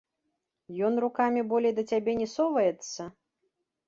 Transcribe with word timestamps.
Ён 0.87 0.93
рукамі 1.03 1.43
болей 1.51 1.73
да 1.79 1.83
цябе 1.97 2.15
не 2.21 2.27
соваецца? 2.35 3.01